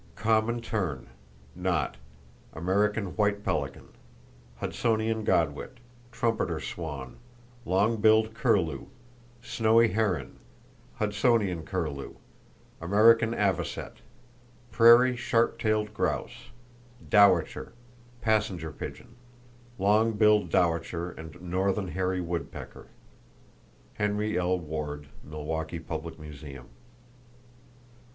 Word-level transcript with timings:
Common 0.15 0.61
tern, 0.61 1.09
knot, 1.55 1.95
American 2.53 3.15
white 3.15 3.43
pelican, 3.43 3.89
Hudsonian 4.59 5.23
godwit, 5.23 5.77
trumpeter 6.11 6.59
swan, 6.59 7.17
long 7.65 7.97
billed 7.97 8.33
curlew, 8.33 8.87
snowy 9.43 9.89
heron, 9.89 10.39
Hudsonian 10.99 11.63
curlew, 11.67 12.15
American 12.81 13.35
avocet, 13.35 13.97
prairie 14.71 15.15
sharp 15.15 15.59
tailed 15.59 15.93
grouse, 15.93 16.49
dowitcher, 17.07 17.71
passenger 18.21 18.71
pigeon. 18.71 19.15
Long 19.77 20.13
billed 20.13 20.49
dowitcher 20.49 21.11
and 21.11 21.39
northern 21.39 21.89
hairy 21.89 22.21
woodpecker.—(Henry 22.21 24.35
L. 24.35 24.57
Ward, 24.57 25.09
Milwaukee 25.23 25.77
Public 25.77 26.17
Museum.) 26.17 26.69